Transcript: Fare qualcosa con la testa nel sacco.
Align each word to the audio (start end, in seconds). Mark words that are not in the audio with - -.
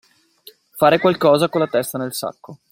Fare 0.71 0.97
qualcosa 0.97 1.47
con 1.47 1.61
la 1.61 1.67
testa 1.67 1.99
nel 1.99 2.15
sacco. 2.15 2.57